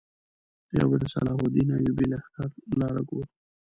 یو 0.77 0.87
به 0.91 0.95
د 0.99 1.03
سلطان 1.03 1.11
صلاح 1.13 1.37
الدین 1.47 1.69
ایوبي 1.73 2.05
لښکرو 2.11 2.47
لاره 2.79 3.01
ګورو. 3.09 3.25